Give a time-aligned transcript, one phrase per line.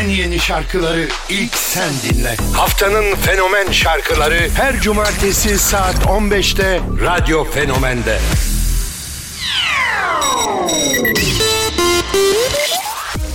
[0.00, 2.36] en yeni şarkıları ilk sen dinle.
[2.52, 8.18] Haftanın fenomen şarkıları her cumartesi saat 15'te Radyo Fenomen'de.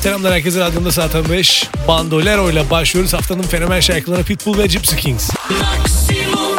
[0.02, 1.70] Selamlar herkese radyomda saat 15.
[1.88, 5.30] Bandolero ile başlıyoruz haftanın fenomen şarkıları Pitbull ve Gypsy Kings.
[5.50, 6.56] Maximum.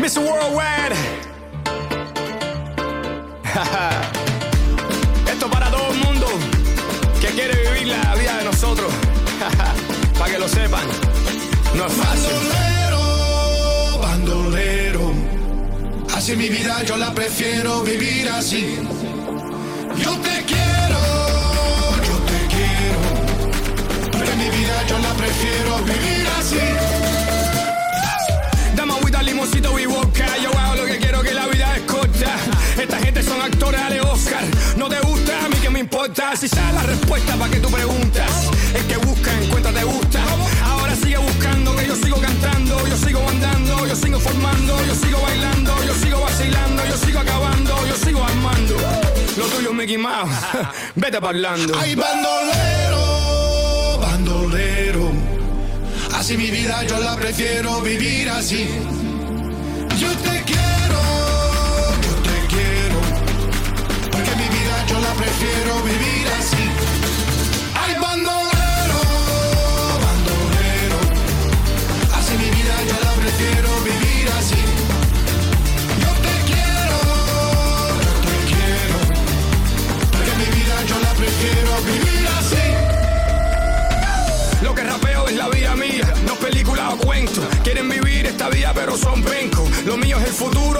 [0.00, 0.08] Mr.
[0.08, 1.33] Worldwide.
[5.30, 6.26] Esto para todo el mundo
[7.20, 8.92] que quiere vivir la vida de nosotros.
[10.18, 10.82] para que lo sepan.
[11.76, 12.30] No es fácil.
[12.32, 15.12] Bandolero, bandolero.
[16.16, 18.76] Así mi vida yo la prefiero vivir así.
[19.98, 21.00] Yo te quiero,
[22.08, 23.00] yo te quiero.
[24.18, 27.03] Pero mi vida yo la prefiero vivir así.
[36.38, 38.50] Si sabes la respuesta para que tú preguntas.
[38.74, 40.20] El que busca, encuentra, te gusta.
[40.64, 42.88] Ahora sigue buscando, que yo sigo cantando.
[42.88, 44.84] Yo sigo andando, yo sigo formando.
[44.84, 46.84] Yo sigo bailando, yo sigo vacilando.
[46.86, 48.74] Yo sigo acabando, yo sigo armando.
[49.36, 50.34] Lo tuyo es Mickey Mouse.
[50.96, 51.72] Vete parlando.
[51.78, 55.12] Ay, bandolero, bandolero.
[56.14, 58.68] Así mi vida yo la prefiero vivir así.
[65.38, 66.64] Prefiero vivir así.
[67.74, 69.00] Ay, bandolero,
[70.04, 70.98] bandolero.
[72.14, 74.62] Así mi vida yo la prefiero vivir así.
[76.02, 76.98] Yo te quiero,
[78.04, 78.96] yo te quiero.
[80.12, 82.66] Porque mi vida yo la prefiero vivir así.
[84.62, 87.40] Lo que rapeo es la vida mía, no es película o cuento.
[87.64, 89.68] Quieren vivir esta vida pero son pencos.
[89.84, 90.73] Lo mío es el futuro,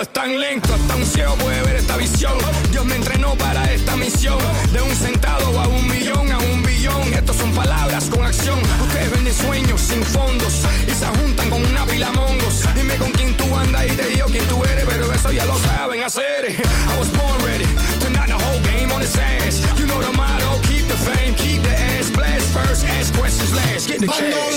[0.00, 2.36] Es tan lento, hasta un ciego puede ver esta visión.
[2.70, 4.38] Dios me entrenó para esta misión.
[4.70, 7.14] De un centavo a un millón, a un billón.
[7.14, 8.58] Estos son palabras con acción.
[8.82, 10.52] Ustedes venden sueños sin fondos
[10.86, 12.62] y se juntan con una pila mongos.
[12.74, 15.58] Dime con quién tú andas y te digo quién tú eres, pero eso ya lo
[15.60, 16.50] saben hacer.
[16.50, 19.62] I was born ready to knock the whole game on its ass.
[19.78, 23.88] You know the motto, keep the fame, keep the ass blast first, ask questions last,
[23.88, 24.55] get the cash.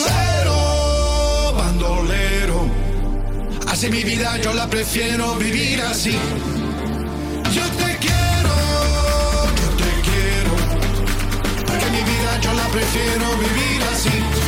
[3.80, 6.12] Así mi vida yo la prefiero vivir así.
[6.12, 8.56] Yo te quiero,
[9.62, 10.54] yo te quiero.
[11.66, 14.39] Porque mi vida yo la prefiero vivir así.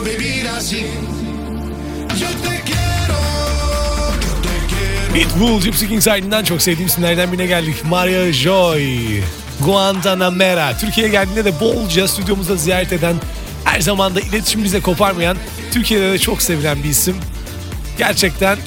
[0.00, 0.86] vivir así.
[2.20, 3.18] Yo te quiero.
[5.12, 7.76] Pitbull, Gypsy Kings ardından çok sevdiğim isimlerden birine geldik.
[7.84, 9.20] Maria Joy,
[9.60, 10.78] Guantanamera.
[10.78, 13.16] Türkiye'ye geldiğinde de bolca stüdyomuzda ziyaret eden,
[13.64, 15.36] her zaman da iletişim bize koparmayan,
[15.72, 17.16] Türkiye'de de çok sevilen bir isim.
[17.98, 18.58] Gerçekten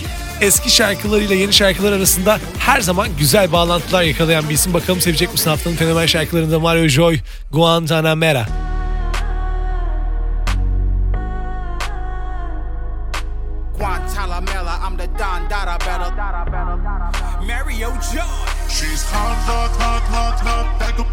[0.41, 4.73] eski şarkılarıyla yeni şarkılar arasında her zaman güzel bağlantılar yakalayan bir isim.
[4.73, 7.19] Bakalım sevecek misin haftanın fenomen şarkılarında Mario Joy,
[7.51, 8.47] Guantanamera.
[8.47, 8.66] Guantanamera,
[17.45, 18.57] Mario George.
[18.69, 20.79] She's hot, hot, hot, hot, hot.
[20.79, 21.05] Like a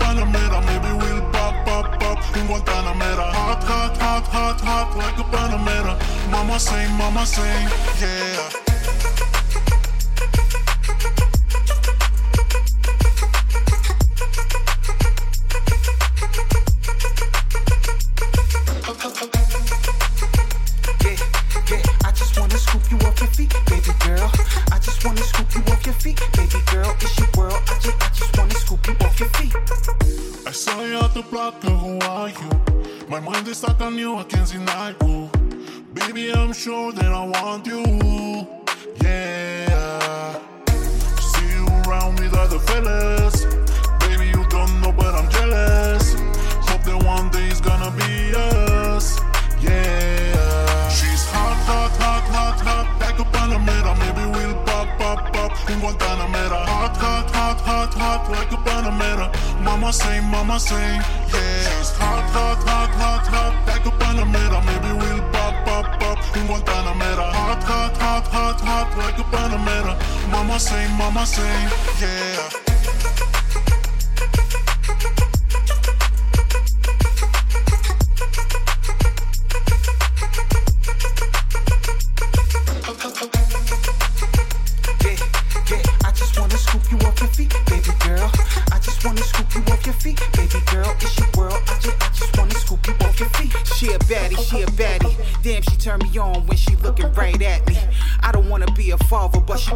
[0.67, 2.19] maybe we'll pop, pop, pop.
[2.37, 3.33] In Guantanamera.
[3.33, 4.97] Hot, hot, hot, hot, hot.
[4.97, 5.95] Like a Panamera.
[6.31, 7.53] Mama say, mama say,
[8.01, 8.64] Yeah,
[33.55, 35.31] Is stuck on you, I can't deny you
[35.93, 37.85] Baby, I'm sure that I want you.
[39.01, 40.41] Yeah.
[41.21, 43.24] See you around with other fellas
[59.95, 61.79] same, mama say, yeah.
[61.79, 64.59] She's hot, hot, hot, hot, hot, like a Panamera.
[64.67, 67.27] Maybe we'll pop, pop, pop in Panamera.
[67.33, 69.95] Hot, hot, hot, hot, hot, like a Panamera.
[70.31, 71.55] Mama say, mama say,
[72.01, 72.74] yeah.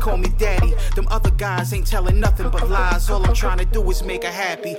[0.00, 0.74] Call me daddy.
[0.94, 3.10] Them other guys ain't telling nothing but lies.
[3.10, 4.76] All I'm trying to do is make her happy.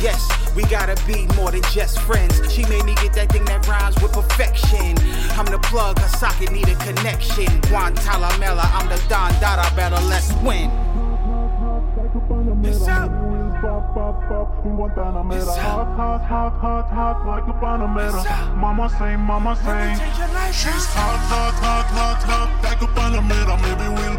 [0.00, 0.20] Yes,
[0.54, 2.40] we gotta be more than just friends.
[2.52, 4.96] She made me get that thing that rhymes with perfection.
[5.38, 7.46] I'm the plug, her socket need a connection.
[7.68, 10.70] Guantanamela, I'm the Don Dada, better let's win.
[12.64, 13.10] It's up.
[13.60, 15.54] Pop, pop, pop, in Guantanamera.
[15.58, 18.56] Hot, hot, hot, hot, hot like a Panamera.
[18.56, 19.92] Mama say, mama say.
[20.50, 23.60] She's hot, hot, hot, hot, hot like a Panamera.
[23.60, 24.16] Maybe we'll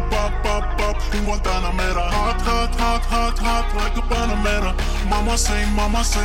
[1.32, 2.10] Guantanamera.
[2.12, 4.74] Hot, hot, hot, hot, hot like a Panamera.
[5.08, 6.20] Mama say, mama say.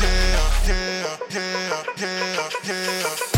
[0.00, 3.33] Yeah, yeah, yeah, yeah, yeah.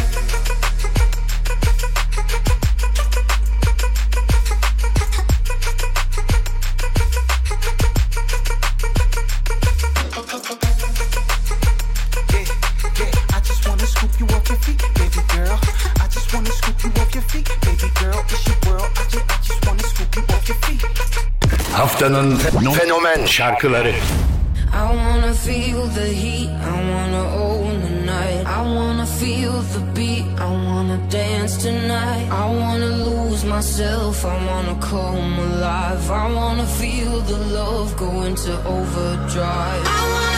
[21.77, 22.37] Haftanın
[22.79, 23.91] fenomen şarkıları.
[23.91, 23.95] I
[24.73, 28.47] wanna feel the heat, I wanna own the night.
[28.47, 32.27] I wanna feel the beat, I wanna dance tonight.
[32.33, 36.11] I wanna lose myself, I wanna come alive.
[36.11, 39.85] I wanna feel the love go into overdrive.
[39.85, 40.36] I wanna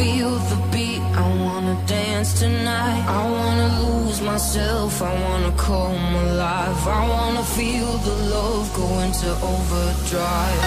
[0.00, 3.04] feel the beat, I wanna dance tonight.
[3.20, 6.80] I wanna lose myself, I wanna come alive.
[6.98, 10.64] I wanna feel the love go into overdrive.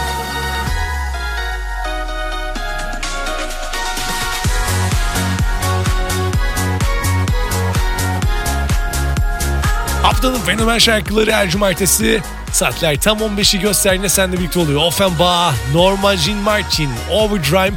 [10.04, 12.22] Haftanın fenomen şarkıları her cumartesi
[12.52, 14.82] saatler tam 15'i gösterdiğinde seninle birlikte oluyor.
[14.82, 17.74] Offenbach, Norma Jean Martin, Overdrive.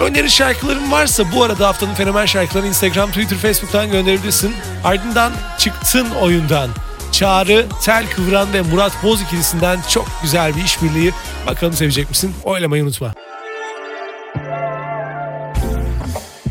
[0.00, 4.54] Öneri şarkıların varsa bu arada haftanın fenomen şarkılarını Instagram, Twitter, Facebook'tan gönderebilirsin.
[4.84, 6.70] Ardından çıktın oyundan.
[7.12, 11.12] Çağrı, Tel Kıvran ve Murat Boz ikilisinden çok güzel bir işbirliği.
[11.46, 12.34] Bakalım sevecek misin?
[12.44, 13.14] Oylamayı unutma.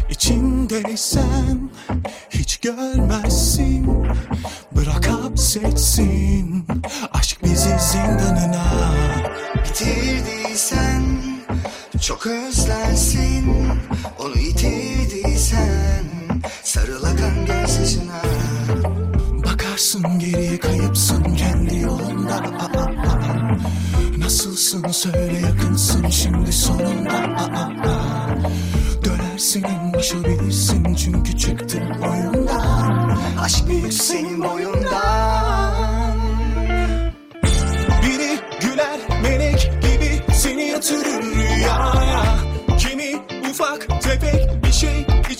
[0.10, 1.70] İçindeysen
[2.30, 4.08] hiç görmezsin
[4.72, 6.66] Bırak hapsetsin
[7.14, 8.66] aşk bizi zindanına
[9.56, 11.05] Bitirdiysen
[12.02, 13.54] çok özlersin
[14.20, 16.04] Onu yitirdiysen
[16.64, 18.22] sarıl akan gözyaşına.
[19.46, 22.36] Bakarsın geriye kayıpsın kendi yolunda.
[22.36, 23.58] Aa, aa.
[24.18, 27.12] Nasılsın söyle yakınsın şimdi sonunda.
[27.14, 28.30] Aa, aa.
[29.06, 33.18] Dönersin en başa bilirsin çünkü çıktın oyundan.
[33.40, 34.85] Aşk büyük senin boyundan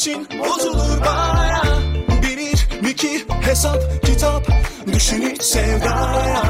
[0.06, 1.64] için bozulur baya
[2.22, 4.48] Bilir mi ki hesap kitap
[4.94, 6.44] Düşün hiç sevdaya.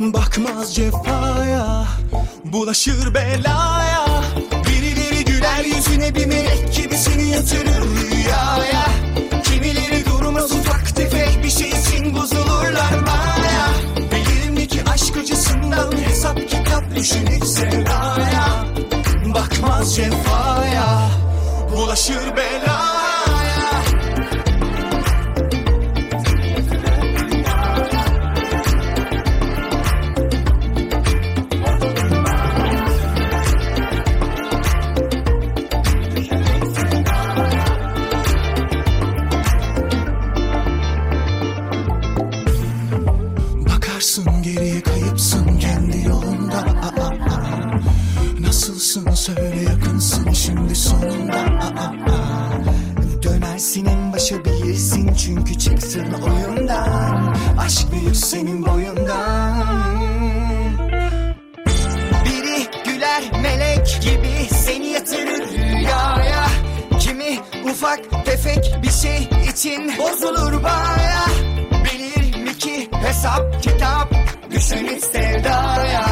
[0.00, 1.84] Bakmaz cefaya
[2.44, 4.06] Bulaşır belaya.
[4.52, 8.86] Birileri güler yüzüne bir melek gibi seni yatırır rüyaya.
[9.44, 16.48] Kimileri durmaz ufak tefek bir şey için bozulurlar maya Bilir mi ki aşk acısından hesap
[16.48, 18.64] kitap düşün hiç sevdaya.
[19.34, 21.08] Bakmaz cefaya
[21.72, 22.77] Bulaşır belaya
[50.58, 53.22] şimdi sonunda Aa, aa.
[53.22, 57.34] Dönersin en başa bilirsin çünkü çıktın oyundan.
[57.58, 60.00] Aşk büyük senin boyundan.
[62.24, 66.46] Biri güler melek gibi seni yatırır rüyaya.
[67.00, 67.38] Kimi
[67.70, 71.24] ufak tefek bir şey için bozulur baya.
[71.84, 74.14] Bilir mi ki hesap kitap
[74.50, 76.06] düşünür sevdaya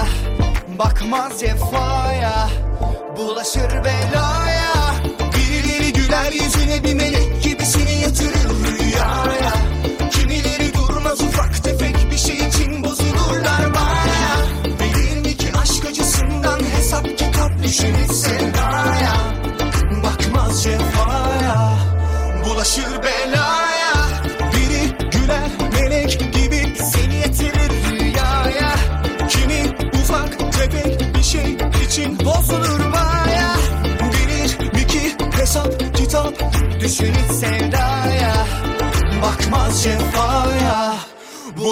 [0.78, 2.49] Bakmaz cefaya
[3.16, 4.73] bulaşır belaya.
[5.35, 9.52] Birileri güler yüzüne bir melek gibi seni yatırır rüyaya.
[10.11, 14.37] Kimileri durmaz ufak tefek bir şey için bozulurlar baya.
[14.80, 18.85] Bilir mi ki aşk acısından hesap kitap düşünür sevdaya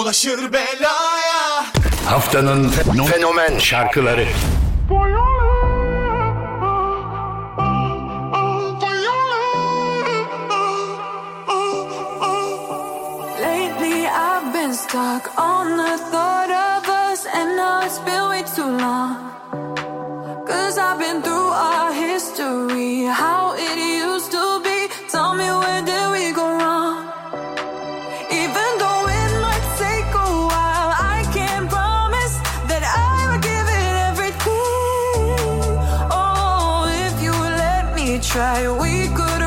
[0.05, 1.65] bulaşır belaya.
[2.05, 2.69] Haftanın
[3.11, 4.25] fenomen şarkıları.
[4.91, 5.34] Lately
[38.35, 38.67] try.
[38.67, 39.44] We could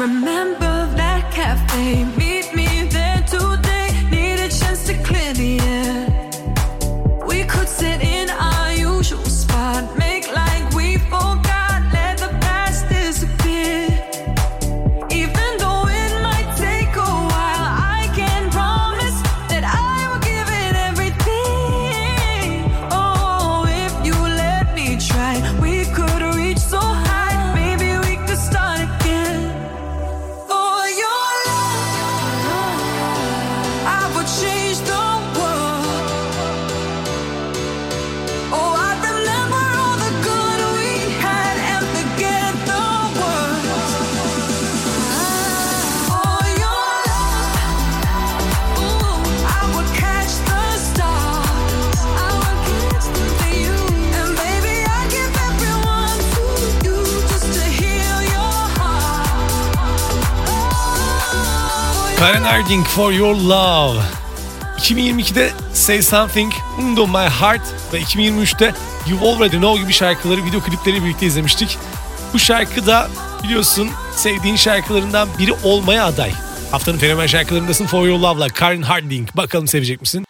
[0.00, 2.29] Remember that cafe?
[62.20, 64.02] Karen Harding For Your Love.
[64.78, 67.60] 2022'de Say Something, Undo My Heart
[67.92, 68.74] ve 2023'te
[69.08, 71.78] You Already Know gibi şarkıları video klipleri birlikte izlemiştik.
[72.34, 73.08] Bu şarkı da
[73.42, 76.32] biliyorsun sevdiğin şarkılarından biri olmaya aday.
[76.70, 79.28] Haftanın fenomen şarkılarındasın For Your Love'la Karen Harding.
[79.36, 80.24] Bakalım sevecek misin?